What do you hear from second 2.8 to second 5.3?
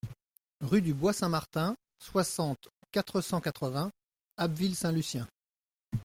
quatre cent quatre-vingts Abbeville-Saint-Lucien